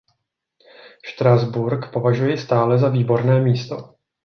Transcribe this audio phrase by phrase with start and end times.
[1.03, 3.95] Štrasburk považuji stále za výborné místo.